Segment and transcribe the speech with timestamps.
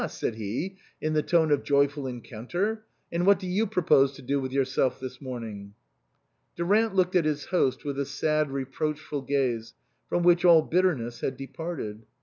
[0.07, 2.83] said he, in the tone of joyful encounter.
[3.11, 5.75] "And what do you propose to do with yourself this morning?"
[6.55, 9.75] Durant looked at his host with a sad reproach ful gaze
[10.09, 12.07] from which all bitterness had departed.